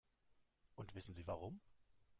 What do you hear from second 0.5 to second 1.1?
Und